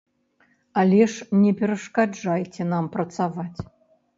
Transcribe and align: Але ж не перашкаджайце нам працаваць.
Але 0.83 1.01
ж 1.15 1.41
не 1.43 1.51
перашкаджайце 1.61 2.61
нам 2.73 2.85
працаваць. 2.97 3.59